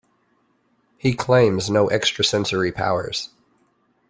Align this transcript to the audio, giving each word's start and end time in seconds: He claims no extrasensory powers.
He 0.97 1.13
claims 1.13 1.69
no 1.69 1.87
extrasensory 1.91 2.71
powers. 2.71 3.29